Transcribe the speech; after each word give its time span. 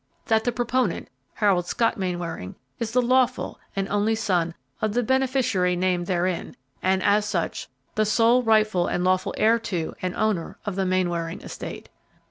That 0.25 0.45
the 0.45 0.51
proponent, 0.51 1.09
Harold 1.35 1.67
Scott 1.67 1.95
Mainwaring, 1.95 2.55
is 2.79 2.89
the 2.89 3.03
lawful 3.03 3.59
and 3.75 3.87
only 3.89 4.15
son 4.15 4.55
of 4.81 4.93
the 4.95 5.03
beneficiary 5.03 5.75
named 5.75 6.07
therein, 6.07 6.55
and 6.81 7.03
as 7.03 7.23
such 7.23 7.67
the 7.93 8.03
sole 8.03 8.41
rightful 8.41 8.87
and 8.87 9.03
lawful 9.03 9.35
heir 9.37 9.59
to 9.59 9.93
and 10.01 10.15
owner 10.15 10.57
of 10.65 10.75
the 10.75 10.87
Mainwaring 10.87 11.41
estate. 11.43 11.87